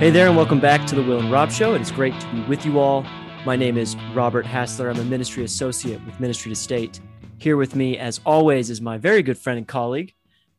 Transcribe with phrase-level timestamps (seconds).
[0.00, 1.74] Hey there, and welcome back to the Will and Rob Show.
[1.74, 3.02] It is great to be with you all.
[3.44, 4.88] My name is Robert Hassler.
[4.88, 7.00] I'm a ministry associate with Ministry to State.
[7.36, 10.14] Here with me, as always, is my very good friend and colleague,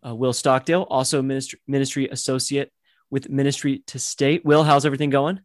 [0.05, 2.71] uh, Will Stockdale, also ministry, ministry associate
[3.09, 4.45] with Ministry to State.
[4.45, 5.39] Will, how's everything going?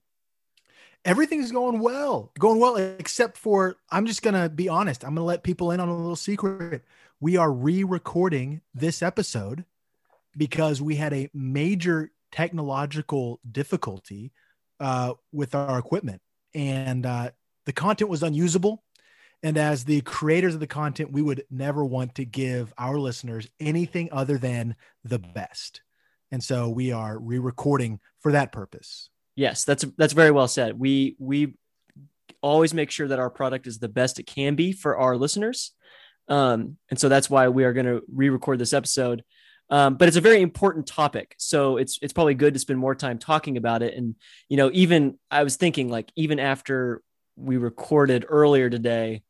[1.07, 5.05] Everything's going well, going well, except for I'm just going to be honest.
[5.05, 6.85] I'm going to let people in on a little secret.
[7.19, 9.65] We are re recording this episode
[10.37, 14.33] because we had a major technological difficulty
[14.81, 16.21] uh, with our equipment
[16.55, 17.31] and uh,
[17.67, 18.83] the content was unusable.
[19.43, 23.47] And as the creators of the content, we would never want to give our listeners
[23.61, 25.83] anything other than the best.
[26.33, 29.11] And so we are re-recording for that purpose.
[29.37, 30.79] Yes, that's that's very well said.
[30.79, 31.55] We we
[32.41, 35.73] always make sure that our product is the best it can be for our listeners.
[36.29, 39.23] Um, and so that's why we are going to re-record this episode.
[39.69, 42.95] Um, but it's a very important topic, so it's it's probably good to spend more
[42.95, 43.95] time talking about it.
[43.95, 44.15] And
[44.49, 47.03] you know, even I was thinking like even after
[47.37, 49.23] we recorded earlier today,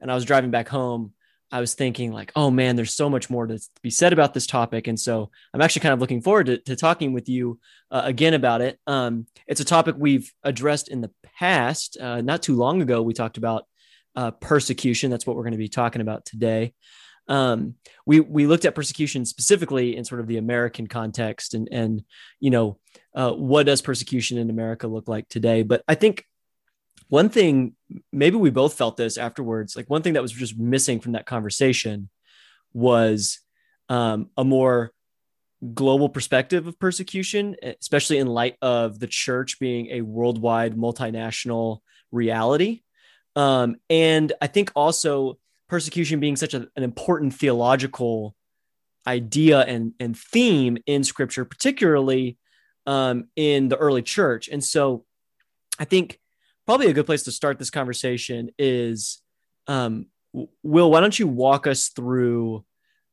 [0.00, 1.14] and I was driving back home,
[1.50, 4.46] I was thinking like, oh man, there's so much more to be said about this
[4.46, 7.58] topic, and so I'm actually kind of looking forward to, to talking with you
[7.90, 8.78] uh, again about it.
[8.86, 11.96] Um, it's a topic we've addressed in the past.
[11.98, 13.64] Uh, not too long ago, we talked about
[14.14, 15.10] uh, persecution.
[15.10, 16.74] That's what we're going to be talking about today
[17.28, 17.74] um,
[18.06, 22.02] we we looked at persecution specifically in sort of the American context and and
[22.40, 22.78] you know
[23.14, 25.62] uh, what does persecution in America look like today?
[25.62, 26.24] But I think
[27.08, 27.74] one thing
[28.12, 29.76] maybe we both felt this afterwards.
[29.76, 32.08] Like one thing that was just missing from that conversation
[32.72, 33.40] was
[33.88, 34.92] um, a more
[35.74, 41.78] global perspective of persecution, especially in light of the church being a worldwide multinational
[42.12, 42.82] reality.
[43.34, 45.38] Um, and I think also
[45.68, 48.34] persecution being such a, an important theological
[49.06, 52.36] idea and, and theme in scripture, particularly
[52.86, 54.48] um, in the early church.
[54.48, 55.04] And so
[55.78, 56.18] I think
[56.66, 59.22] probably a good place to start this conversation is
[59.66, 60.06] um,
[60.62, 62.64] Will, why don't you walk us through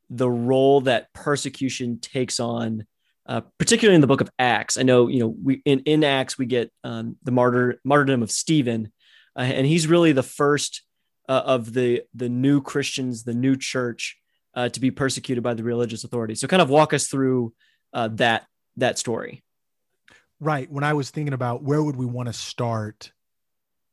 [0.10, 2.86] the role that persecution takes on,
[3.26, 4.78] uh, particularly in the book of Acts?
[4.78, 8.32] I know, you know, we in, in Acts, we get um, the martyr, martyrdom of
[8.32, 8.92] Stephen,
[9.38, 10.84] uh, and he's really the first
[11.28, 14.18] uh, of the the new Christians, the new church,
[14.54, 16.40] uh, to be persecuted by the religious authorities.
[16.40, 17.54] So, kind of walk us through
[17.94, 18.46] uh, that
[18.78, 19.44] that story.
[20.40, 20.70] Right.
[20.70, 23.12] When I was thinking about where would we want to start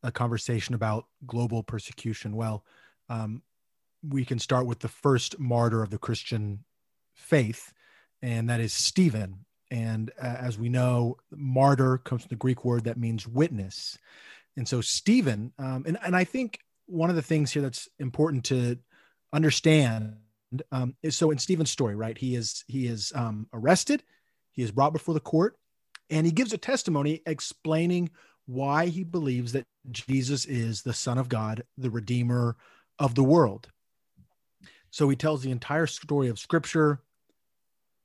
[0.02, 2.64] a conversation about global persecution, well,
[3.08, 3.42] um,
[4.06, 6.64] we can start with the first martyr of the Christian
[7.14, 7.72] faith,
[8.20, 9.44] and that is Stephen.
[9.70, 13.96] And uh, as we know, martyr comes from the Greek word that means witness.
[14.56, 16.58] And so Stephen, um, and, and I think
[16.92, 18.78] one of the things here that's important to
[19.32, 20.16] understand
[20.70, 22.16] um, is so in Stephen's story, right?
[22.16, 24.02] He is he is um, arrested,
[24.52, 25.56] he is brought before the court,
[26.10, 28.10] and he gives a testimony explaining
[28.46, 32.56] why he believes that Jesus is the Son of God, the Redeemer
[32.98, 33.68] of the world.
[34.90, 37.00] So he tells the entire story of Scripture,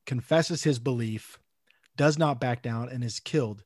[0.05, 1.37] confesses his belief,
[1.97, 3.63] does not back down, and is killed.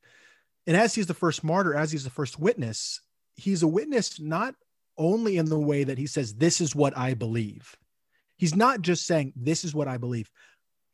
[0.66, 3.02] And as he's the first martyr, as he's the first witness,
[3.36, 4.56] he's a witness not
[4.98, 7.76] only in the way that he says, This is what I believe.
[8.38, 10.30] He's not just saying, This is what I believe.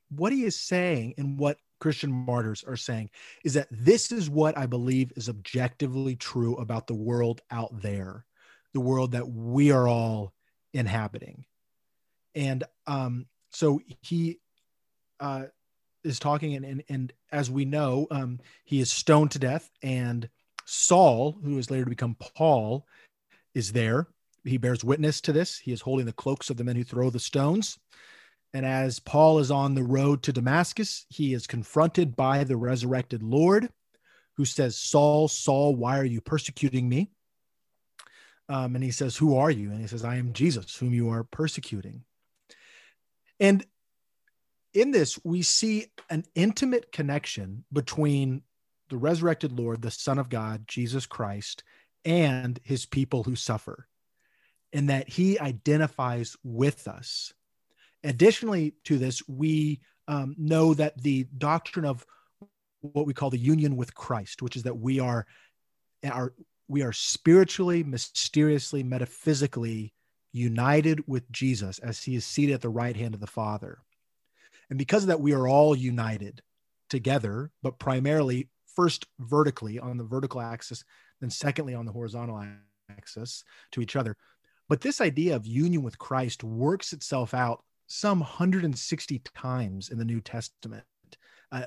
[0.09, 3.09] What he is saying and what Christian martyrs are saying
[3.43, 8.25] is that this is what I believe is objectively true about the world out there,
[8.73, 10.33] the world that we are all
[10.73, 11.45] inhabiting.
[12.35, 14.39] And um, so he
[15.19, 15.45] uh,
[16.03, 19.69] is talking, and, and, and as we know, um, he is stoned to death.
[19.83, 20.29] And
[20.65, 22.85] Saul, who is later to become Paul,
[23.57, 24.07] is there.
[24.45, 25.57] He bears witness to this.
[25.57, 27.77] He is holding the cloaks of the men who throw the stones.
[28.53, 33.23] And as Paul is on the road to Damascus, he is confronted by the resurrected
[33.23, 33.69] Lord,
[34.37, 37.09] who says, Saul, Saul, why are you persecuting me?
[38.47, 39.71] Um, and he says, Who are you?
[39.71, 42.03] And he says, I am Jesus, whom you are persecuting.
[43.39, 43.65] And
[44.73, 48.43] in this, we see an intimate connection between
[48.89, 51.63] the resurrected Lord, the Son of God, Jesus Christ,
[52.07, 53.85] and his people who suffer,
[54.71, 57.33] and that he identifies with us.
[58.03, 62.05] Additionally to this, we um, know that the doctrine of
[62.79, 65.27] what we call the union with Christ, which is that we are,
[66.09, 66.33] are
[66.69, 69.93] we are spiritually, mysteriously, metaphysically
[70.31, 73.79] united with Jesus as he is seated at the right hand of the Father.
[74.69, 76.41] And because of that, we are all united
[76.89, 80.85] together, but primarily first vertically on the vertical axis
[81.21, 82.43] then secondly on the horizontal
[82.89, 84.15] axis to each other.
[84.69, 90.05] But this idea of union with Christ works itself out some 160 times in the
[90.05, 90.83] New Testament.
[91.51, 91.65] Uh,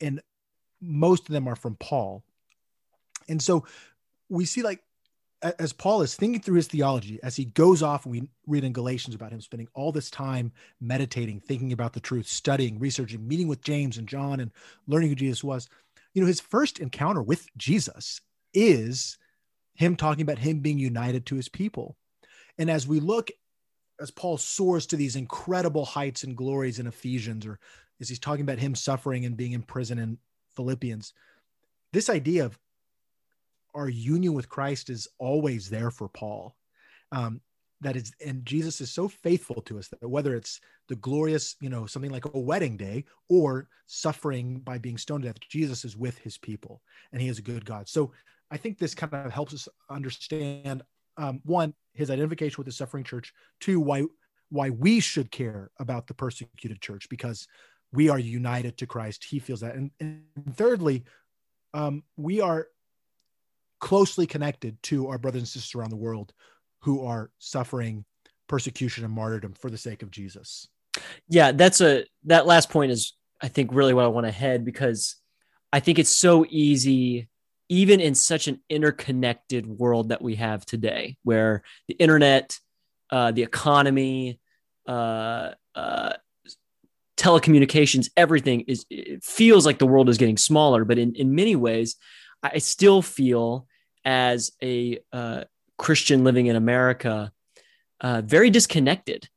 [0.00, 0.22] and
[0.80, 2.24] most of them are from Paul.
[3.28, 3.66] And so
[4.28, 4.82] we see like
[5.42, 9.14] as Paul is thinking through his theology, as he goes off, we read in Galatians
[9.14, 13.62] about him spending all this time meditating, thinking about the truth, studying, researching, meeting with
[13.62, 14.52] James and John, and
[14.86, 15.68] learning who Jesus was.
[16.14, 18.20] You know, his first encounter with Jesus
[18.54, 19.18] is
[19.74, 21.96] him talking about him being united to his people.
[22.58, 23.30] And as we look,
[24.00, 27.58] as Paul soars to these incredible heights and glories in Ephesians, or
[28.00, 30.18] as he's talking about him suffering and being in prison in
[30.56, 31.12] Philippians,
[31.92, 32.58] this idea of
[33.74, 36.54] our union with Christ is always there for Paul.
[37.10, 37.40] Um,
[37.80, 41.68] that is, and Jesus is so faithful to us that whether it's the glorious, you
[41.68, 45.96] know, something like a wedding day or suffering by being stoned to death, Jesus is
[45.96, 46.80] with his people
[47.12, 47.88] and he is a good God.
[47.88, 48.12] So
[48.52, 50.82] I think this kind of helps us understand
[51.16, 54.04] um, one, his identification with the suffering church, two, why
[54.50, 57.48] why we should care about the persecuted church because
[57.90, 59.24] we are united to Christ.
[59.24, 59.74] He feels that.
[59.74, 61.04] And, and thirdly,
[61.72, 62.66] um, we are
[63.80, 66.34] closely connected to our brothers and sisters around the world
[66.80, 68.04] who are suffering
[68.46, 70.68] persecution and martyrdom for the sake of Jesus.
[71.28, 74.66] Yeah, that's a that last point is I think really what I want to head
[74.66, 75.16] because
[75.72, 77.30] I think it's so easy
[77.68, 82.58] even in such an interconnected world that we have today where the internet
[83.10, 84.38] uh, the economy
[84.86, 86.12] uh, uh,
[87.16, 91.54] telecommunications everything is it feels like the world is getting smaller but in, in many
[91.54, 91.96] ways
[92.42, 93.66] i still feel
[94.04, 95.44] as a uh,
[95.78, 97.32] Christian living in America,
[98.00, 99.28] uh, very disconnected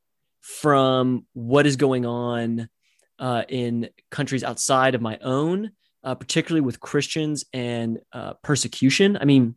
[0.41, 2.69] from what is going on
[3.17, 5.71] uh, in countries outside of my own,
[6.05, 9.17] uh, particularly with Christians and uh, persecution.
[9.19, 9.55] I mean,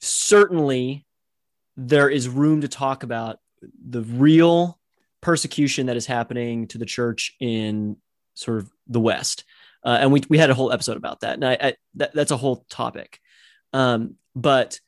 [0.00, 1.06] certainly
[1.76, 4.78] there is room to talk about the real
[5.20, 7.96] persecution that is happening to the church in
[8.34, 9.44] sort of the West.
[9.84, 11.34] Uh, and we, we had a whole episode about that.
[11.34, 13.20] And I, I that, that's a whole topic.
[13.72, 14.80] Um, but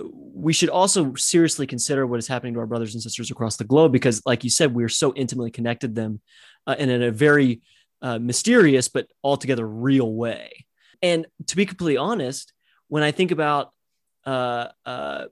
[0.00, 3.64] we should also seriously consider what is happening to our brothers and sisters across the
[3.64, 6.20] globe because, like you said, we are so intimately connected them
[6.66, 7.62] uh, and in a very
[8.04, 10.66] uh, mysterious but altogether real way.
[11.02, 12.52] And to be completely honest,
[12.88, 13.72] when I think about
[14.24, 15.24] uh, uh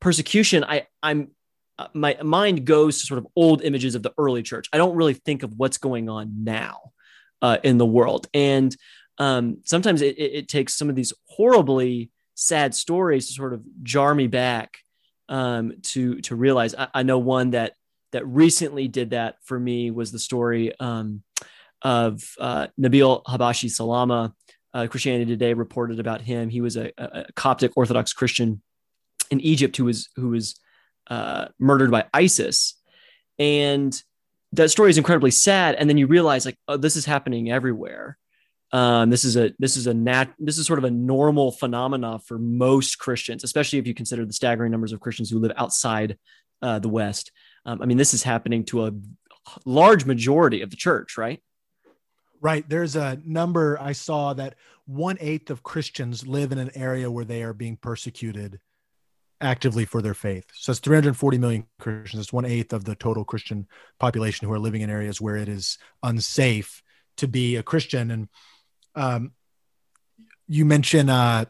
[0.00, 1.30] persecution, I, I'm
[1.78, 4.66] uh, my mind goes to sort of old images of the early church.
[4.72, 6.92] I don't really think of what's going on now
[7.42, 8.74] uh, in the world, and
[9.18, 14.14] um, sometimes it, it, takes some of these horribly sad stories to sort of jar
[14.14, 14.78] me back
[15.28, 16.74] um, to to realize.
[16.74, 17.74] I, I, know one that
[18.12, 21.22] that recently did that for me was the story um,
[21.82, 24.34] of uh, Nabil Habashi Salama.
[24.74, 26.50] Uh, Christianity Today reported about him.
[26.50, 28.60] He was a, a, Coptic Orthodox Christian
[29.30, 30.60] in Egypt who was who was
[31.08, 32.74] uh, murdered by ISIS,
[33.38, 33.98] and
[34.52, 35.76] that story is incredibly sad.
[35.76, 38.18] And then you realize like oh, this is happening everywhere.
[38.72, 42.18] Um, this is a this is a nat this is sort of a normal phenomena
[42.18, 46.18] for most Christians, especially if you consider the staggering numbers of Christians who live outside
[46.60, 47.32] uh, the West.
[47.64, 48.92] Um, I mean, this is happening to a
[49.64, 51.40] large majority of the church, right?
[52.40, 52.68] Right.
[52.68, 54.54] There's a number I saw that
[54.86, 58.60] one eighth of Christians live in an area where they are being persecuted
[59.40, 60.46] actively for their faith.
[60.54, 62.22] So it's 340 million Christians.
[62.22, 63.66] It's one eighth of the total Christian
[63.98, 66.82] population who are living in areas where it is unsafe
[67.18, 68.10] to be a Christian.
[68.10, 68.28] And
[68.94, 69.32] um,
[70.48, 71.46] you mentioned uh,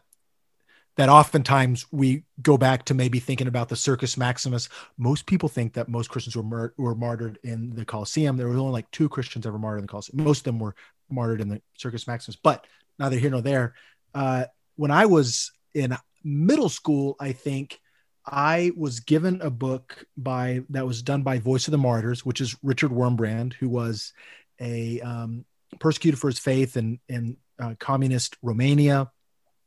[0.97, 4.67] that oftentimes we go back to maybe thinking about the Circus Maximus.
[4.97, 8.35] Most people think that most Christians were mur- were martyred in the Colosseum.
[8.35, 10.23] There was only like two Christians ever martyred in the Colosseum.
[10.23, 10.75] Most of them were
[11.09, 12.65] martyred in the Circus Maximus, but
[12.99, 13.75] neither here nor there.
[14.13, 17.79] Uh, when I was in middle school, I think
[18.25, 22.41] I was given a book by that was done by Voice of the Martyrs, which
[22.41, 24.13] is Richard Wurmbrand, who was
[24.59, 25.45] a um,
[25.79, 29.11] persecuted for his faith in in uh, communist Romania.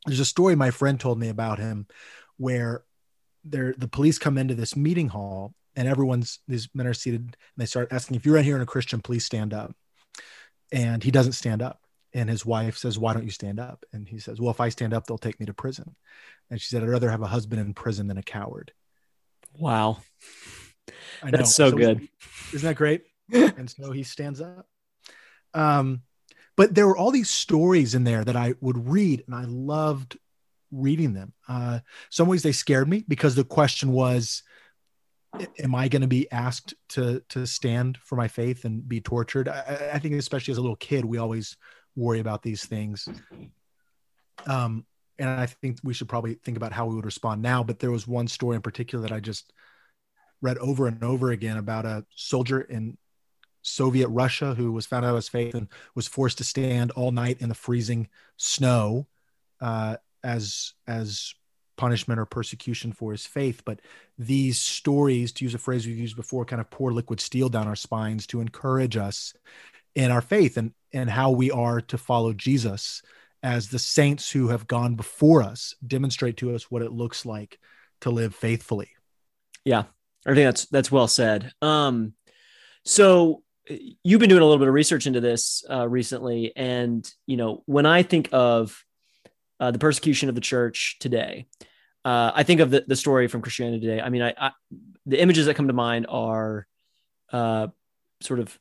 [0.07, 1.87] There's a story my friend told me about him
[2.37, 2.85] where
[3.45, 7.37] there the police come into this meeting hall and everyone's these men are seated and
[7.57, 9.75] they start asking if you're in here and a Christian, please stand up.
[10.73, 11.81] And he doesn't stand up.
[12.13, 13.85] And his wife says, Why don't you stand up?
[13.93, 15.95] And he says, Well, if I stand up, they'll take me to prison.
[16.51, 18.73] And she said, I'd rather have a husband in prison than a coward.
[19.57, 19.99] Wow.
[21.23, 22.09] That's so, so good.
[22.53, 23.03] Isn't that great?
[23.33, 24.67] and so he stands up.
[25.55, 26.03] Um,
[26.61, 30.19] but there were all these stories in there that I would read, and I loved
[30.71, 31.33] reading them.
[31.49, 31.79] Uh,
[32.11, 34.43] some ways they scared me because the question was,
[35.59, 39.49] "Am I going to be asked to to stand for my faith and be tortured?"
[39.49, 41.57] I, I, think, especially as a little kid, we always
[41.97, 43.09] worry about these things.
[44.47, 44.85] Um,
[45.19, 47.63] and I think we should probably think about how we would respond now.
[47.63, 49.51] But there was one story in particular that I just
[50.43, 52.99] read over and over again about a soldier in
[53.63, 57.13] Soviet Russia, who was found out of his faith and was forced to stand all
[57.13, 59.07] night in the freezing snow
[59.61, 61.35] uh, as as
[61.77, 63.63] punishment or persecution for his faith.
[63.65, 63.81] But
[64.19, 67.67] these stories, to use a phrase we've used before, kind of pour liquid steel down
[67.67, 69.35] our spines to encourage us
[69.95, 73.03] in our faith and and how we are to follow Jesus
[73.43, 77.59] as the saints who have gone before us demonstrate to us what it looks like
[78.03, 78.91] to live faithfully.
[79.65, 79.85] Yeah,
[80.27, 81.53] I think that's that's well said.
[81.63, 82.15] Um,
[82.85, 87.37] so you've been doing a little bit of research into this uh, recently, and you
[87.37, 88.85] know when I think of
[89.59, 91.47] uh, the persecution of the church today,
[92.05, 94.01] uh, I think of the, the story from Christianity today.
[94.01, 94.51] I mean, I, I
[95.07, 96.67] the images that come to mind are
[97.33, 97.69] uh,
[98.21, 98.59] sort of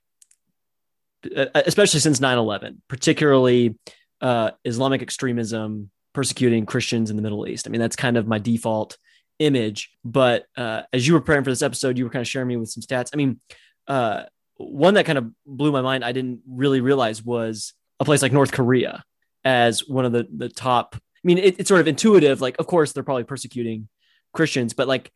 [1.35, 3.75] uh, especially since 9-11 particularly
[4.21, 8.39] uh, islamic extremism persecuting christians in the middle east i mean that's kind of my
[8.39, 8.97] default
[9.39, 9.89] image.
[10.05, 12.57] But uh, as you were preparing for this episode, you were kind of sharing me
[12.57, 13.09] with some stats.
[13.13, 13.39] I mean,
[13.87, 14.23] uh,
[14.59, 18.31] one that kind of blew my mind, I didn't really realize was a place like
[18.31, 19.03] North Korea
[19.43, 20.95] as one of the the top.
[20.95, 22.41] I mean, it, it's sort of intuitive.
[22.41, 23.89] Like, of course, they're probably persecuting
[24.33, 25.11] Christians, but like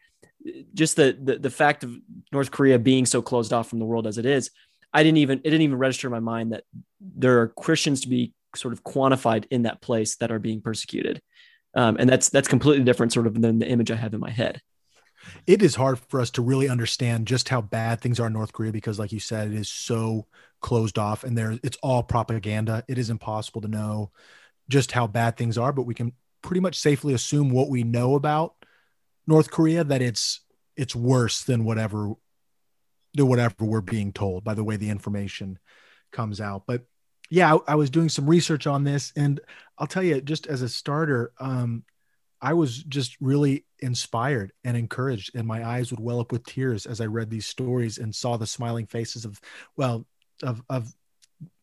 [0.74, 1.96] just the, the the fact of
[2.32, 4.50] North Korea being so closed off from the world as it is,
[4.94, 6.64] I didn't even it didn't even register in my mind that
[7.00, 11.22] there are Christians to be sort of quantified in that place that are being persecuted
[11.76, 14.30] um, and that's that's completely different sort of than the image i have in my
[14.30, 14.62] head
[15.48, 18.54] it is hard for us to really understand just how bad things are in north
[18.54, 20.26] korea because like you said it is so
[20.62, 22.84] closed off and there it's all propaganda.
[22.88, 24.12] It is impossible to know
[24.70, 28.16] just how bad things are but we can pretty much safely assume what we know
[28.16, 28.56] about
[29.28, 30.42] north korea that it's
[30.78, 32.14] it's worse than whatever
[33.14, 35.60] than whatever we're being told by the way the information
[36.14, 36.64] comes out.
[36.66, 36.84] But
[37.30, 39.42] yeah, I, I, was doing some research on this, and
[39.78, 41.84] I'll tell you, just as a starter, um,
[42.44, 46.86] I was just really inspired and encouraged, and my eyes would well up with tears
[46.86, 49.40] as I read these stories and saw the smiling faces of,
[49.78, 50.06] well,
[50.44, 50.94] of of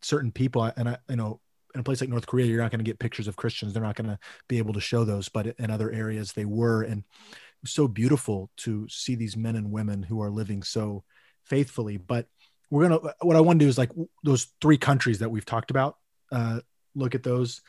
[0.01, 0.65] certain people.
[0.65, 1.39] And I, you know,
[1.75, 3.75] in a place like North Korea, you're not going to get pictures of Christians.
[3.75, 4.19] They're not going to
[4.49, 7.87] be able to show those, but in other areas they were, and it was so
[7.87, 11.05] beautiful to see these men and women who are living so
[11.45, 11.99] faithfully.
[11.99, 12.27] But
[12.71, 13.91] we're gonna what I want to do is like
[14.25, 15.99] those three countries that we've talked about.
[16.33, 16.61] Uh,
[16.95, 17.61] look at those,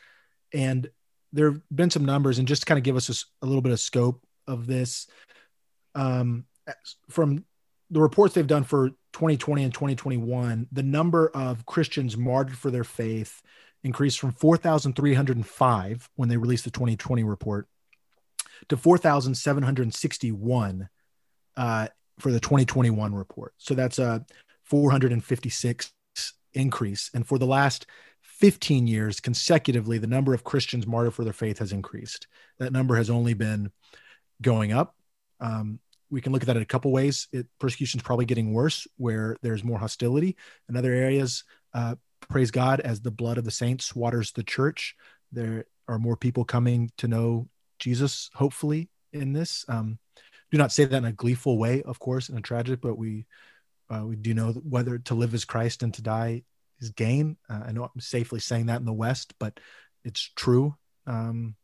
[0.54, 0.88] and
[1.32, 3.62] there have been some numbers, and just to kind of give us a, a little
[3.62, 5.06] bit of scope of this,
[5.94, 6.44] um,
[7.08, 7.44] from
[7.90, 12.84] the reports they've done for 2020 and 2021, the number of Christians martyred for their
[12.84, 13.42] faith
[13.84, 17.68] increased from 4,305 when they released the 2020 report
[18.68, 20.88] to 4,761
[21.56, 23.54] uh, for the 2021 report.
[23.58, 24.24] So that's a
[24.64, 25.92] 456
[26.54, 27.10] increase.
[27.14, 27.86] And for the last
[28.42, 32.26] 15 years consecutively, the number of Christians martyred for their faith has increased.
[32.58, 33.70] That number has only been
[34.42, 34.96] going up.
[35.38, 35.78] Um,
[36.10, 37.28] we can look at that in a couple ways.
[37.60, 40.36] Persecution is probably getting worse where there's more hostility.
[40.68, 41.94] In other areas, uh,
[42.30, 44.96] praise God, as the blood of the saints waters the church,
[45.30, 49.64] there are more people coming to know Jesus, hopefully, in this.
[49.68, 50.00] Um,
[50.50, 53.24] do not say that in a gleeful way, of course, in a tragic, but we
[53.88, 56.42] uh, we do know whether to live as Christ and to die
[56.82, 57.36] is gain.
[57.48, 59.58] Uh, I know I'm safely saying that in the West, but
[60.04, 60.76] it's true.
[61.06, 61.56] Um,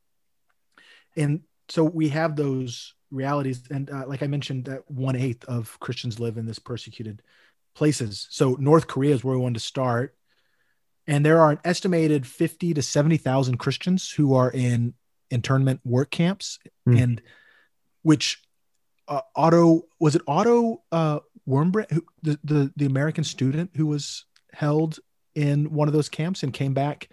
[1.16, 3.62] and so we have those realities.
[3.70, 7.22] And uh, like I mentioned, that one eighth of Christians live in this persecuted
[7.74, 8.26] places.
[8.30, 10.14] So North Korea is where we want to start.
[11.06, 14.94] And there are an estimated 50 to 70,000 Christians who are in
[15.30, 17.00] internment work camps mm.
[17.00, 17.22] and
[18.02, 18.42] which
[19.08, 24.26] uh, Otto was it Otto uh, Warmbrand, who, the, the the American student who was
[24.52, 24.98] held
[25.38, 27.08] in one of those camps and came back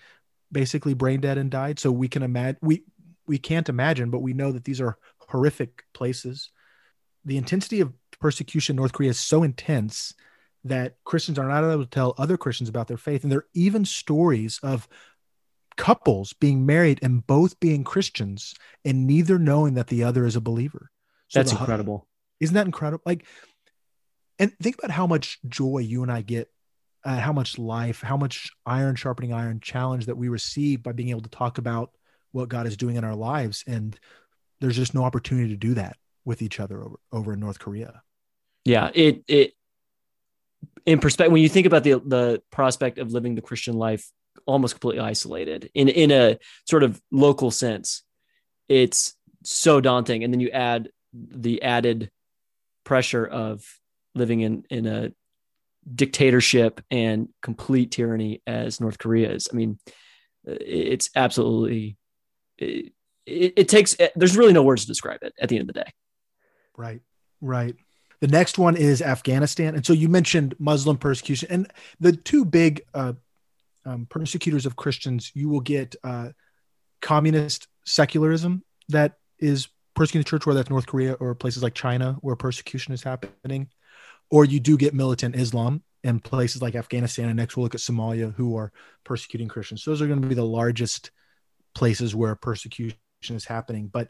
[0.52, 1.78] basically brain dead and died.
[1.78, 2.84] So we can imagine we
[3.28, 4.98] we can't imagine, but we know that these are
[5.30, 6.50] horrific places.
[7.24, 10.14] The intensity of persecution in North Korea is so intense
[10.64, 13.22] that Christians are not able to tell other Christians about their faith.
[13.22, 14.88] And there are even stories of
[15.78, 20.42] couples being married and both being Christians and neither knowing that the other is a
[20.42, 20.90] believer.
[21.28, 22.08] So That's the, incredible.
[22.40, 23.04] Isn't that incredible?
[23.06, 23.26] Like
[24.40, 26.50] and think about how much joy you and I get,
[27.06, 31.10] uh, how much life, how much iron sharpening iron challenge that we receive by being
[31.10, 31.92] able to talk about
[32.32, 33.64] what God is doing in our lives.
[33.68, 33.98] And
[34.60, 38.02] there's just no opportunity to do that with each other over, over in North Korea.
[38.66, 38.90] Yeah.
[38.94, 39.54] It, it,
[40.86, 44.12] in perspective, when you think about the, the prospect of living the Christian life
[44.48, 48.04] almost completely isolated in, in a sort of local sense,
[48.68, 50.24] it's so daunting.
[50.24, 52.10] And then you add the added
[52.84, 53.64] pressure of
[54.16, 55.12] living in in a
[55.94, 59.48] dictatorship and complete tyranny as North Korea is.
[59.52, 59.78] I mean,
[60.46, 61.98] it's absolutely
[62.58, 62.94] it,
[63.26, 65.92] it, takes there's really no words to describe it at the end of the day.
[66.78, 67.02] Right.
[67.42, 67.76] Right.
[68.22, 69.76] The next one is Afghanistan.
[69.76, 71.50] And so you mentioned Muslim persecution.
[71.52, 73.14] And the two big uh,
[73.86, 76.30] um, persecutors of Christians, you will get uh,
[77.02, 82.18] communist secularism that is persecuting the church, whether that's North Korea or places like China
[82.22, 83.70] where persecution is happening.
[84.32, 87.30] Or you do get militant Islam in places like Afghanistan.
[87.30, 88.72] And next we'll look at Somalia, who are
[89.04, 89.84] persecuting Christians.
[89.84, 91.12] Those are going to be the largest
[91.74, 92.98] places where persecution
[93.30, 93.88] is happening.
[93.88, 94.10] But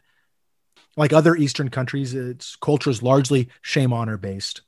[0.96, 4.62] like other Eastern countries, its culture is largely shame honor based.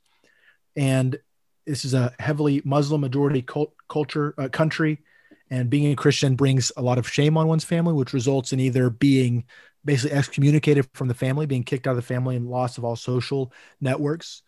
[0.76, 1.18] And
[1.66, 4.98] this is a heavily Muslim majority cult- culture uh, country.
[5.50, 8.60] And being a Christian brings a lot of shame on one's family, which results in
[8.60, 9.44] either being
[9.84, 12.96] basically excommunicated from the family, being kicked out of the family, and loss of all
[12.96, 14.42] social networks,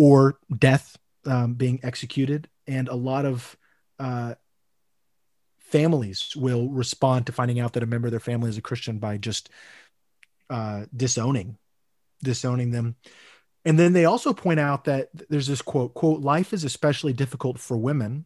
[0.00, 2.48] or death, um, being executed.
[2.66, 3.54] And a lot of
[3.98, 4.34] uh,
[5.58, 8.98] families will respond to finding out that a member of their family is a Christian
[8.98, 9.50] by just
[10.48, 11.58] uh, disowning,
[12.22, 12.96] disowning them.
[13.66, 17.58] And then they also point out that there's this quote, quote, life is especially difficult
[17.58, 18.24] for women.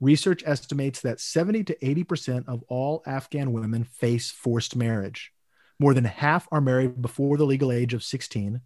[0.00, 5.32] Research estimates that 70 to 80% of all Afghan women face forced marriage.
[5.78, 8.62] More than half are married before the legal age of 16.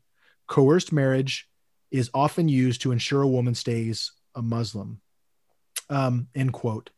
[0.46, 1.48] Coerced marriage
[1.90, 5.00] is often used to ensure a woman stays a Muslim.
[5.90, 6.90] Um, end quote.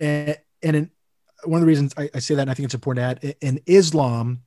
[0.00, 0.90] And, and in,
[1.44, 3.36] one of the reasons I, I say that, and I think it's important to add,
[3.40, 4.42] in Islam,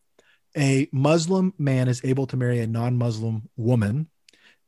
[0.56, 4.10] a Muslim man is able to marry a non-Muslim woman,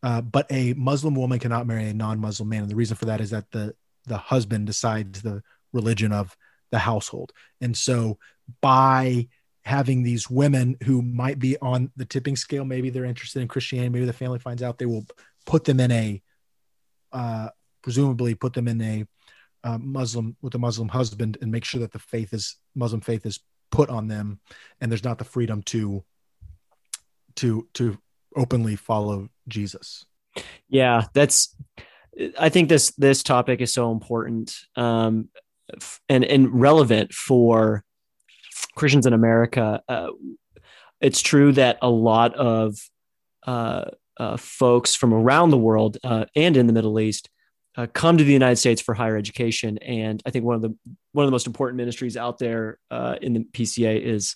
[0.04, 2.62] uh, but a Muslim woman cannot marry a non-Muslim man.
[2.64, 3.74] And the reason for that is that the
[4.06, 6.36] the husband decides the religion of
[6.72, 7.32] the household.
[7.62, 8.18] And so
[8.62, 9.28] by
[9.64, 13.90] having these women who might be on the tipping scale, maybe they're interested in Christianity,
[13.90, 15.06] maybe the family finds out, they will
[15.46, 16.22] put them in a,
[17.12, 17.50] uh,
[17.82, 19.06] presumably put them in a
[19.64, 23.26] uh, Muslim with a Muslim husband and make sure that the faith is Muslim faith
[23.26, 23.40] is
[23.72, 24.40] put on them
[24.80, 26.04] and there's not the freedom to
[27.36, 27.98] to to
[28.36, 30.06] openly follow jesus.
[30.68, 31.56] Yeah that's
[32.38, 35.30] i think this this topic is so important um
[36.08, 37.84] and and relevant for
[38.80, 40.08] christians in america uh,
[41.02, 42.76] it's true that a lot of
[43.48, 43.86] uh,
[44.18, 47.30] uh, folks from around the world uh, and in the middle east
[47.78, 49.78] uh, come to the United States for higher education.
[49.78, 50.76] And I think one of the
[51.14, 54.36] one of the most important ministries out there uh, in the PCA is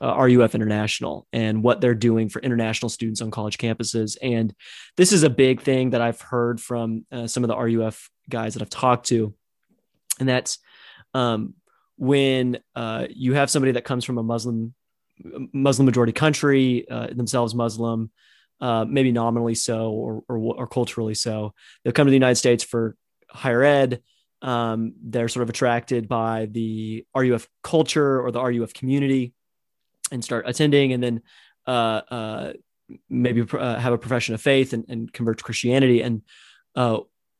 [0.00, 4.16] uh, RUF International and what they're doing for international students on college campuses.
[4.20, 4.54] And
[4.96, 8.54] this is a big thing that I've heard from uh, some of the RUF guys
[8.54, 9.32] that I've talked to,
[10.20, 10.58] and that's
[11.14, 11.54] um,
[12.02, 14.74] when uh, you have somebody that comes from a Muslim
[15.52, 18.10] Muslim majority country, uh, themselves Muslim
[18.60, 21.54] uh, maybe nominally so or, or, or culturally so.
[21.84, 22.96] They'll come to the United States for
[23.30, 24.02] higher ed.
[24.40, 29.32] Um, they're sort of attracted by the RUF culture or the RUF community
[30.10, 31.22] and start attending, and then
[31.68, 32.52] uh, uh,
[33.08, 36.02] maybe uh, have a profession of faith and, and convert to Christianity.
[36.02, 36.22] And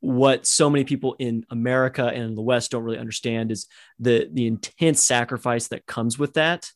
[0.02, 3.66] what so many people in America and in the West don't really understand is
[3.98, 6.70] the the intense sacrifice that comes with that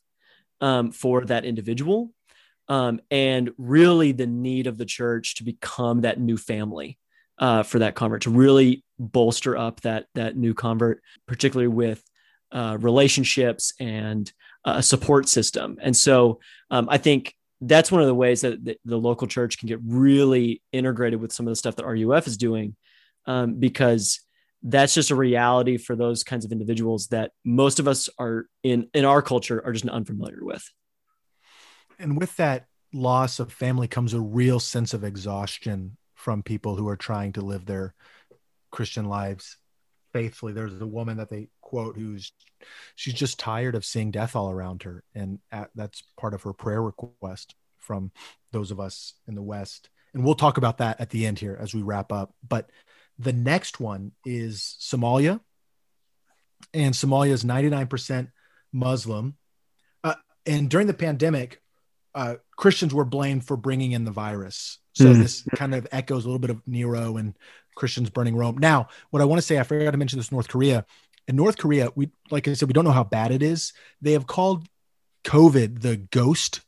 [0.61, 2.11] um, for that individual
[2.69, 6.97] um, and really the need of the church to become that new family
[7.37, 12.03] uh, for that convert to really bolster up that that new convert, particularly with
[12.51, 14.31] uh, relationships and
[14.65, 15.77] a support system.
[15.81, 16.39] And so
[16.71, 19.79] um, I think that's one of the ways that the, the, local church can get
[19.83, 22.75] really integrated with some of the stuff that RUF is doing,
[23.27, 24.21] um, because
[24.63, 28.89] that's just a reality for those kinds of individuals that most of us are in
[28.93, 30.67] in our culture are just unfamiliar with
[31.99, 36.87] and with that loss of family comes a real sense of exhaustion from people who
[36.87, 37.93] are trying to live their
[38.71, 39.57] Christian lives
[40.13, 40.53] faithfully.
[40.53, 42.31] There's a woman that they quote who's
[42.95, 46.53] she's just tired of seeing death all around her, and at, that's part of her
[46.53, 48.11] prayer request from
[48.51, 49.89] those of us in the West.
[50.13, 52.33] And we'll talk about that at the end here as we wrap up.
[52.47, 52.69] But
[53.19, 55.39] the next one is Somalia,
[56.73, 58.31] and Somalia is 99%
[58.71, 59.35] Muslim.
[60.03, 61.61] Uh, and during the pandemic,
[62.15, 64.79] uh, Christians were blamed for bringing in the virus.
[64.93, 65.17] So mm.
[65.17, 67.35] this kind of echoes a little bit of Nero and
[67.75, 68.57] Christians burning Rome.
[68.57, 70.85] Now, what I want to say, I forgot to mention this North Korea.
[71.27, 73.73] In North Korea, we like I said, we don't know how bad it is.
[74.01, 74.67] They have called
[75.25, 76.61] COVID the ghost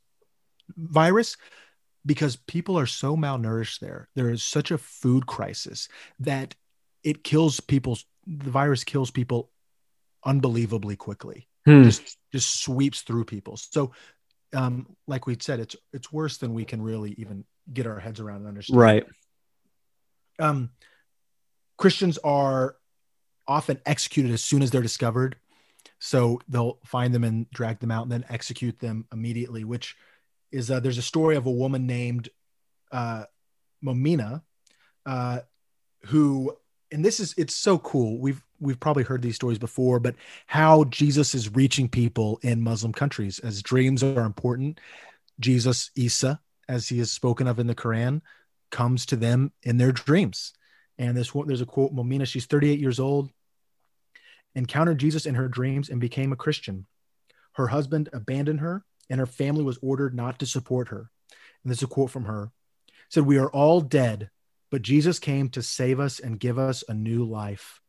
[0.77, 1.37] virus
[2.05, 4.09] because people are so malnourished there.
[4.15, 5.87] There is such a food crisis
[6.19, 6.55] that
[7.03, 7.97] it kills people.
[8.25, 9.51] The virus kills people
[10.25, 11.47] unbelievably quickly.
[11.65, 11.83] Hmm.
[11.83, 13.57] Just just sweeps through people.
[13.57, 13.91] So
[14.53, 18.19] um, like we said, it's it's worse than we can really even get our heads
[18.19, 18.79] around and understand.
[18.79, 19.05] Right.
[20.39, 20.71] Um,
[21.77, 22.75] Christians are
[23.47, 25.35] often executed as soon as they're discovered.
[25.99, 29.97] So they'll find them and drag them out and then execute them immediately, which
[30.51, 32.29] is uh, there's a story of a woman named
[32.91, 33.25] uh,
[33.83, 34.41] Momina,
[35.05, 35.39] uh,
[36.05, 36.55] who,
[36.91, 38.19] and this is it's so cool.
[38.19, 40.15] We've we've probably heard these stories before, but
[40.47, 44.79] how Jesus is reaching people in Muslim countries as dreams are important.
[45.39, 48.21] Jesus, Isa, as he is spoken of in the Quran,
[48.71, 50.53] comes to them in their dreams.
[50.97, 53.29] And this there's a quote, Momina, she's 38 years old,
[54.53, 56.85] encountered Jesus in her dreams and became a Christian.
[57.53, 61.09] Her husband abandoned her, and her family was ordered not to support her.
[61.63, 62.51] And this is a quote from her.
[63.09, 64.29] said, We are all dead,
[64.71, 67.81] but Jesus came to save us and give us a new life.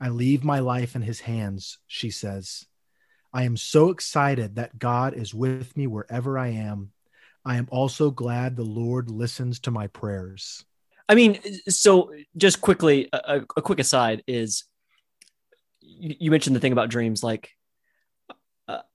[0.00, 2.64] I leave my life in his hands, she says.
[3.32, 6.92] I am so excited that God is with me wherever I am.
[7.44, 10.64] I am also glad the Lord listens to my prayers.
[11.08, 14.64] I mean, so just quickly, a, a quick aside is
[15.80, 17.22] you, you, mentioned the thing about dreams.
[17.22, 17.50] Like,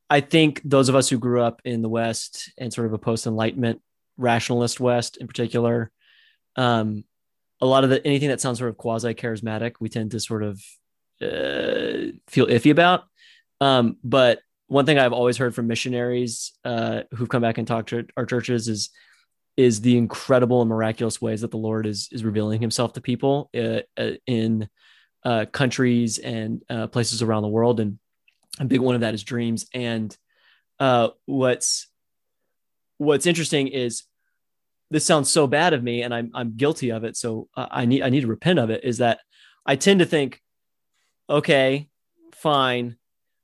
[0.10, 2.98] I think those of us who grew up in the West and sort of a
[2.98, 3.82] post Enlightenment
[4.18, 5.92] rationalist West in particular,
[6.56, 7.04] um,
[7.62, 10.44] a lot of the anything that sounds sort of quasi charismatic, we tend to sort
[10.44, 10.62] of
[11.22, 13.06] uh, feel iffy about.
[13.62, 17.90] Um, but one thing I've always heard from missionaries uh, who've come back and talked
[17.90, 18.90] to our churches is
[19.58, 23.50] is the incredible and miraculous ways that the Lord is is revealing Himself to people
[23.58, 24.70] uh, uh in
[25.24, 27.98] uh, countries and uh, places around the world, and
[28.60, 29.66] a big one of that is dreams.
[29.74, 30.16] And
[30.80, 31.88] uh, what's
[32.98, 34.04] what's interesting is
[34.92, 37.18] this sounds so bad of me, and I'm I'm guilty of it.
[37.18, 38.84] So I need I need to repent of it.
[38.84, 39.20] Is that
[39.66, 40.42] I tend to think,
[41.30, 41.90] okay,
[42.34, 42.98] fine,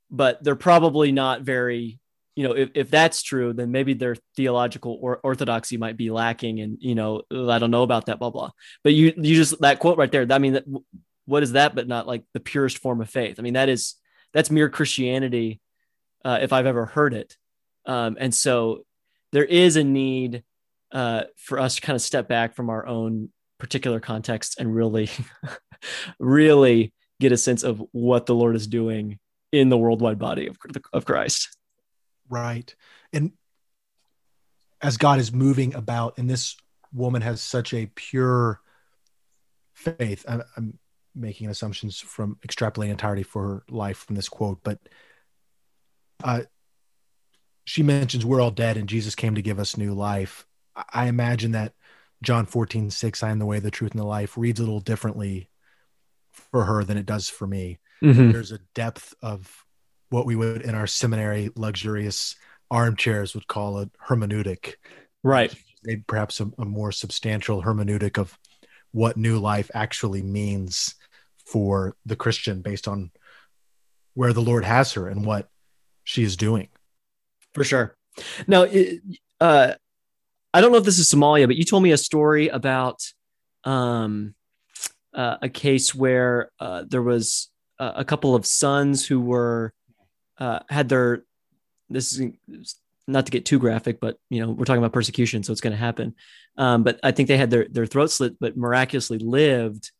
[0.09, 1.99] but they're probably not very
[2.35, 6.59] you know if, if that's true then maybe their theological or orthodoxy might be lacking
[6.61, 8.49] and you know i don't know about that blah blah
[8.83, 10.63] but you you just that quote right there i mean that,
[11.25, 13.95] what is that but not like the purest form of faith i mean that is
[14.33, 15.59] that's mere christianity
[16.23, 17.37] uh, if i've ever heard it.
[17.85, 18.85] Um, and so
[19.31, 20.43] there is a need
[20.91, 25.09] uh, for us to kind of step back from our own particular context and really
[26.19, 29.19] really get a sense of what the lord is doing
[29.51, 30.57] in the worldwide body of,
[30.93, 31.57] of christ.
[32.29, 32.73] Right.
[33.13, 33.31] And
[34.81, 36.55] as god is moving about and this
[36.93, 38.59] woman has such a pure
[39.73, 40.77] faith I, i'm
[41.15, 44.79] making assumptions from extrapolating entirety for her life from this quote but
[46.23, 46.41] uh,
[47.65, 50.45] she mentions we're all dead and jesus came to give us new life
[50.93, 51.73] i imagine that
[52.21, 54.79] john 14 6 i am the way the truth and the life reads a little
[54.79, 55.49] differently
[56.31, 58.31] for her than it does for me mm-hmm.
[58.31, 59.65] there's a depth of
[60.09, 62.35] what we would in our seminary luxurious
[62.71, 64.75] armchairs would call a hermeneutic.
[65.23, 65.53] Right.
[66.07, 68.37] Perhaps a, a more substantial hermeneutic of
[68.91, 70.95] what new life actually means
[71.51, 73.11] for the Christian based on
[74.13, 75.49] where the Lord has her and what
[76.03, 76.69] she is doing.
[77.53, 77.95] For sure.
[78.47, 78.65] Now,
[79.39, 79.73] uh,
[80.53, 83.01] I don't know if this is Somalia, but you told me a story about
[83.63, 84.33] um,
[85.13, 89.73] uh, a case where uh, there was a couple of sons who were
[90.37, 91.23] uh, had their
[91.89, 92.75] this is
[93.07, 95.71] not to get too graphic, but you know we're talking about persecution, so it's going
[95.71, 96.15] to happen.
[96.57, 99.91] Um, but I think they had their their throat slit, but miraculously lived,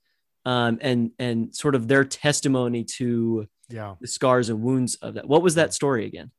[0.46, 5.28] um, and and sort of their testimony to yeah the scars and wounds of that.
[5.28, 6.32] What was that story again?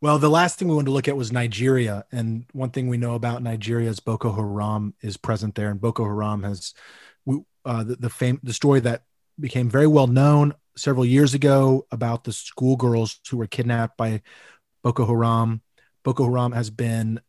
[0.00, 2.98] Well, the last thing we wanted to look at was Nigeria, and one thing we
[2.98, 6.74] know about Nigeria is Boko Haram is present there, and Boko Haram has
[7.64, 9.04] uh, the the fame the story that
[9.40, 14.22] became very well known several years ago about the schoolgirls who were kidnapped by
[14.82, 15.62] Boko Haram.
[16.02, 17.20] Boko Haram has been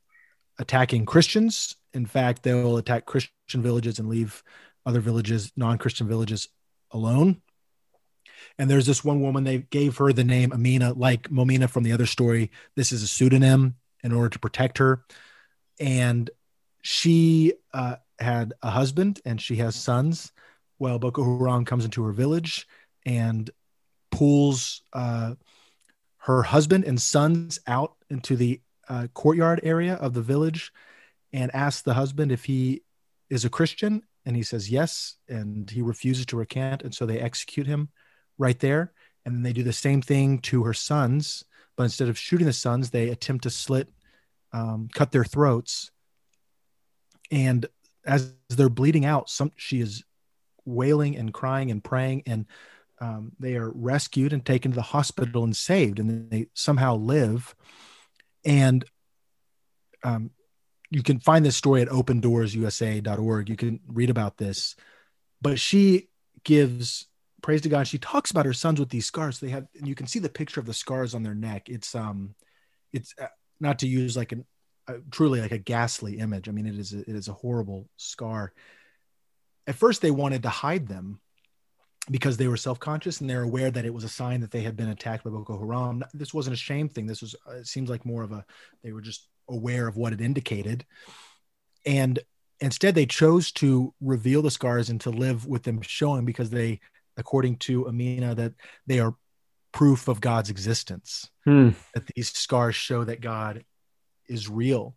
[0.59, 1.75] attacking Christians.
[1.93, 4.43] In fact, they will attack Christian villages and leave
[4.85, 6.47] other villages, non Christian villages,
[6.91, 7.41] alone.
[8.57, 11.91] And there's this one woman, they gave her the name Amina, like Momina from the
[11.91, 12.51] other story.
[12.75, 15.03] This is a pseudonym in order to protect her.
[15.79, 16.29] And
[16.81, 20.31] she uh, had a husband and she has sons.
[20.79, 22.67] Well, Boko Haram comes into her village
[23.05, 23.49] and
[24.11, 25.35] pulls uh,
[26.19, 30.71] her husband and sons out into the uh, courtyard area of the village
[31.33, 32.83] and asks the husband if he
[33.29, 34.03] is a Christian.
[34.25, 35.15] And he says yes.
[35.27, 36.83] And he refuses to recant.
[36.83, 37.89] And so they execute him
[38.37, 38.93] right there.
[39.25, 41.43] And then they do the same thing to her sons.
[41.75, 43.89] But instead of shooting the sons, they attempt to slit,
[44.53, 45.91] um, cut their throats.
[47.31, 47.65] And
[48.05, 50.03] as they're bleeding out, some she is
[50.63, 52.23] wailing and crying and praying.
[52.25, 52.45] And
[53.01, 57.55] um, they are rescued and taken to the hospital and saved, and they somehow live.
[58.45, 58.85] And
[60.03, 60.31] um,
[60.95, 63.49] you can find this story at opendoorsusa.org.
[63.49, 64.77] You can read about this.
[65.41, 66.07] But she
[66.45, 67.07] gives
[67.43, 67.85] praise to God.
[67.85, 69.41] She talks about her sons with these scars.
[69.41, 71.67] They have, and you can see the picture of the scars on their neck.
[71.67, 72.33] It's um,
[72.93, 73.27] it's uh,
[73.59, 74.45] not to use like an
[74.87, 76.47] uh, truly like a ghastly image.
[76.47, 78.53] I mean, it is a, it is a horrible scar.
[79.67, 81.19] At first, they wanted to hide them
[82.09, 84.77] because they were self-conscious and they're aware that it was a sign that they had
[84.77, 86.05] been attacked by Boko Haram.
[86.13, 87.05] This wasn't a shame thing.
[87.05, 88.45] This was uh, it seems like more of a
[88.81, 90.85] they were just aware of what it indicated.
[91.85, 92.19] And
[92.59, 96.79] instead they chose to reveal the scars and to live with them showing because they
[97.17, 98.53] according to Amina that
[98.87, 99.15] they are
[99.71, 101.29] proof of God's existence.
[101.43, 101.69] Hmm.
[101.93, 103.63] That these scars show that God
[104.27, 104.95] is real.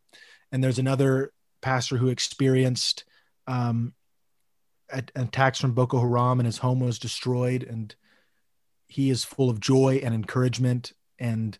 [0.52, 3.04] And there's another pastor who experienced
[3.46, 3.92] um,
[4.90, 7.62] attacks from Boko Haram and his home was destroyed.
[7.64, 7.94] And
[8.86, 11.58] he is full of joy and encouragement and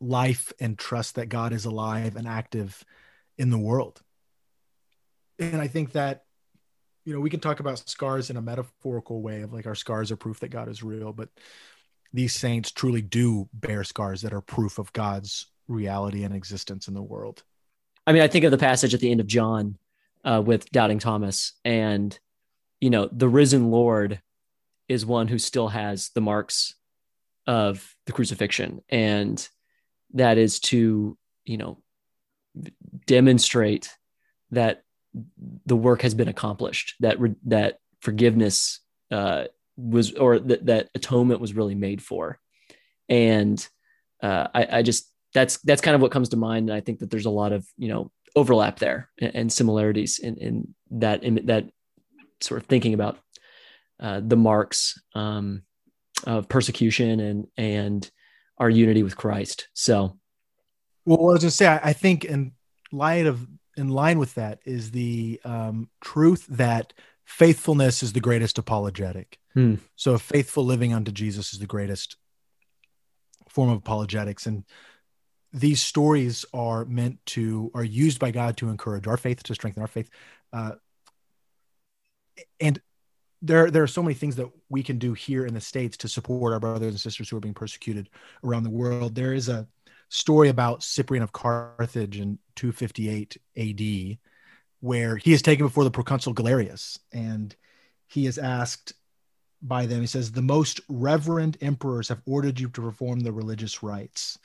[0.00, 2.84] life and trust that God is alive and active
[3.38, 4.00] in the world.
[5.38, 6.24] And I think that,
[7.04, 10.10] you know, we can talk about scars in a metaphorical way of like our scars
[10.10, 11.28] are proof that God is real, but
[12.12, 16.94] these saints truly do bear scars that are proof of God's reality and existence in
[16.94, 17.42] the world.
[18.06, 19.78] I mean, I think of the passage at the end of John
[20.24, 22.16] uh, with doubting Thomas, and
[22.80, 24.20] you know, the risen Lord
[24.88, 26.74] is one who still has the marks
[27.46, 29.46] of the crucifixion, and
[30.14, 31.78] that is to you know
[33.06, 33.90] demonstrate
[34.50, 34.82] that
[35.66, 39.44] the work has been accomplished, that re- that forgiveness uh,
[39.76, 42.38] was, or that that atonement was really made for,
[43.08, 43.66] and
[44.22, 46.68] uh, I, I just that's that's kind of what comes to mind.
[46.68, 50.18] And I think that there's a lot of you know overlap there and, and similarities
[50.18, 51.68] in, in that in that
[52.40, 53.18] sort of thinking about
[54.00, 55.62] uh, the marks um,
[56.26, 58.10] of persecution and and
[58.58, 59.68] our unity with Christ.
[59.74, 60.18] So,
[61.04, 62.52] well, I was going to say, I, think in
[62.92, 66.92] light of in line with that is the um, truth that
[67.24, 69.38] faithfulness is the greatest apologetic.
[69.54, 69.76] Hmm.
[69.96, 72.16] So, faithful living unto Jesus is the greatest
[73.48, 74.64] form of apologetics, and
[75.52, 79.82] these stories are meant to are used by God to encourage our faith, to strengthen
[79.82, 80.10] our faith,
[80.52, 80.72] uh,
[82.60, 82.80] and
[83.44, 86.08] there there are so many things that we can do here in the states to
[86.08, 88.08] support our brothers and sisters who are being persecuted
[88.42, 89.14] around the world.
[89.14, 89.66] There is a
[90.08, 94.18] story about Cyprian of Carthage in 258 AD,
[94.80, 97.54] where he is taken before the proconsul Galerius, and
[98.06, 98.94] he is asked
[99.62, 100.00] by them.
[100.00, 104.38] He says, "The most reverend emperors have ordered you to perform the religious rites."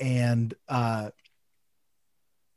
[0.00, 1.10] and uh,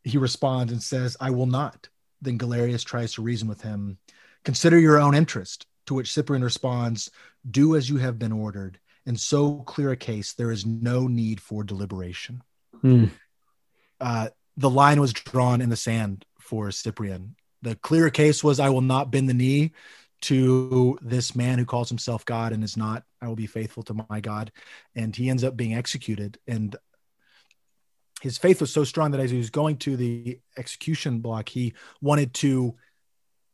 [0.04, 1.90] he responds and says, I will not.
[2.22, 3.98] Then Galerius tries to reason with him.
[4.46, 5.66] Consider your own interest.
[5.88, 7.12] To which Cyprian responds,
[7.50, 8.80] Do as you have been ordered.
[9.06, 12.42] In so clear a case, there is no need for deliberation.
[12.82, 13.06] Hmm.
[14.00, 17.36] Uh, the line was drawn in the sand for Cyprian.
[17.64, 19.72] The clear case was, I will not bend the knee
[20.24, 24.06] to this man who calls himself God and is not, I will be faithful to
[24.10, 24.54] my God.
[24.96, 26.38] And he ends up being executed.
[26.48, 26.76] And
[28.22, 31.74] his faith was so strong that as he was going to the execution block, he
[32.02, 32.76] wanted to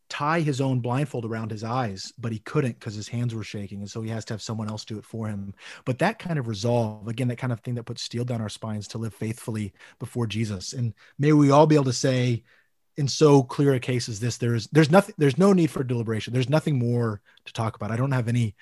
[0.10, 3.80] tie his own blindfold around his eyes, but he couldn't because his hands were shaking.
[3.80, 5.54] And so he has to have someone else do it for him.
[5.86, 8.50] But that kind of resolve, again, that kind of thing that puts steel down our
[8.50, 10.74] spines to live faithfully before Jesus.
[10.74, 12.43] And may we all be able to say,
[12.98, 16.34] in so clear a case as this, there's there's nothing, there's no need for deliberation.
[16.34, 17.91] There's nothing more to talk about.
[17.91, 18.56] I don't have any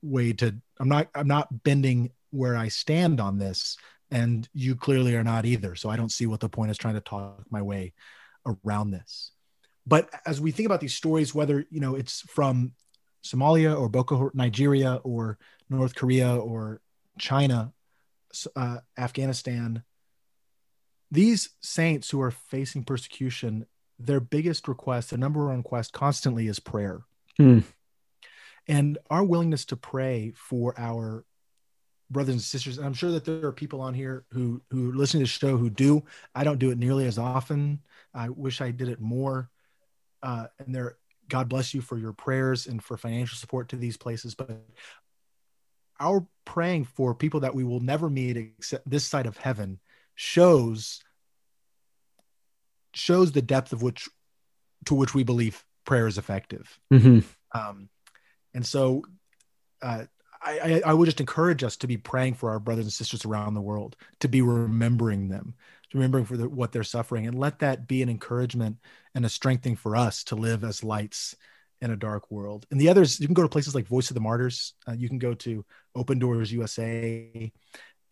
[0.00, 3.76] way to, I'm not, I'm not bending where I stand on this
[4.10, 5.74] and you clearly are not either.
[5.74, 7.92] So I don't see what the point is trying to talk my way
[8.46, 9.32] around this.
[9.86, 12.72] But as we think about these stories, whether you know it's from
[13.24, 16.80] Somalia or Boko, Nigeria or North Korea or
[17.18, 17.72] China,
[18.56, 19.82] uh, Afghanistan,
[21.10, 23.66] these saints who are facing persecution,
[23.98, 27.02] their biggest request, their number one request constantly is prayer.
[27.36, 27.60] Hmm.
[28.66, 31.24] And our willingness to pray for our
[32.10, 32.78] brothers and sisters.
[32.78, 35.56] And I'm sure that there are people on here who who listen to the show
[35.56, 36.02] who do.
[36.34, 37.80] I don't do it nearly as often.
[38.14, 39.50] I wish I did it more.
[40.24, 40.96] Uh, and there,
[41.28, 44.34] God bless you for your prayers and for financial support to these places.
[44.34, 44.58] But
[46.00, 49.78] our praying for people that we will never meet except this side of heaven
[50.14, 51.00] shows
[52.94, 54.08] shows the depth of which
[54.86, 56.78] to which we believe prayer is effective.
[56.92, 57.18] Mm-hmm.
[57.58, 57.88] Um,
[58.54, 59.02] and so
[59.82, 60.04] uh,
[60.44, 63.54] I, I, would just encourage us to be praying for our brothers and sisters around
[63.54, 65.54] the world, to be remembering them,
[65.90, 68.78] to remembering for the, what they're suffering, and let that be an encouragement
[69.14, 71.34] and a strengthening for us to live as lights
[71.80, 72.66] in a dark world.
[72.70, 74.74] And the others, you can go to places like Voice of the Martyrs.
[74.86, 77.52] Uh, you can go to Open Doors USA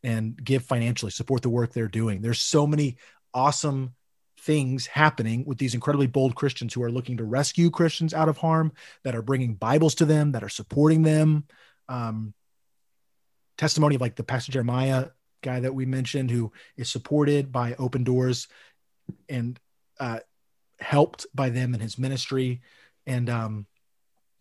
[0.02, 2.22] and give financially, support the work they're doing.
[2.22, 2.96] There's so many
[3.34, 3.94] awesome
[4.40, 8.38] things happening with these incredibly bold Christians who are looking to rescue Christians out of
[8.38, 8.72] harm,
[9.04, 11.44] that are bringing Bibles to them, that are supporting them
[11.92, 12.32] um,
[13.58, 15.08] testimony of like the Pastor Jeremiah
[15.42, 18.48] guy that we mentioned who is supported by Open Doors
[19.28, 19.58] and
[20.00, 20.20] uh,
[20.80, 22.62] helped by them in his ministry.
[23.06, 23.66] And um,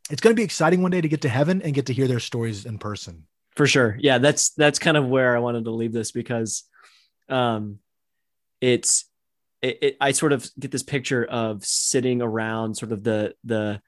[0.09, 2.07] it's going to be exciting one day to get to heaven and get to hear
[2.07, 3.25] their stories in person.
[3.55, 3.97] For sure.
[3.99, 6.63] Yeah, that's that's kind of where I wanted to leave this because
[7.27, 7.79] um,
[8.61, 9.05] it's
[9.61, 13.81] it, it, I sort of get this picture of sitting around sort of the the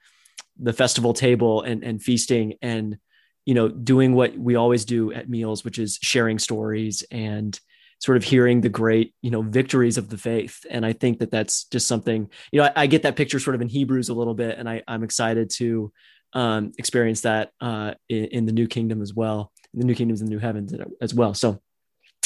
[0.58, 2.98] the festival table and and feasting and
[3.46, 7.58] you know doing what we always do at meals which is sharing stories and
[8.00, 10.64] sort of hearing the great you know victories of the faith.
[10.68, 13.54] And i think that that's just something you know i, I get that picture sort
[13.54, 15.92] of in hebrews a little bit and I, i'm excited to
[16.34, 20.28] um, experience that uh, in, in, the new kingdom as well the new kingdoms and
[20.28, 21.34] the new heavens as well.
[21.34, 21.60] So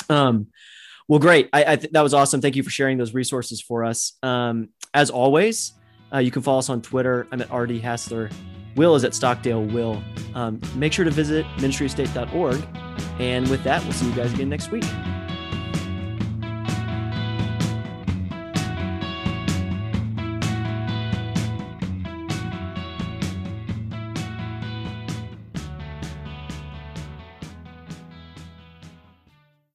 [0.08, 0.48] um,
[1.08, 1.48] well great.
[1.52, 2.40] I, I th- that was awesome.
[2.40, 4.16] Thank you for sharing those resources for us.
[4.22, 5.72] Um, as always
[6.12, 7.26] uh, you can follow us on twitter.
[7.30, 8.30] I'm at rd hassler
[8.78, 10.02] will is at stockdale will.
[10.34, 12.64] Um, make sure to visit ministrytostate.org
[13.18, 14.84] and with that we'll see you guys again next week